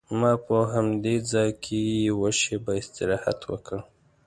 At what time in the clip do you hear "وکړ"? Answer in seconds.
3.51-3.79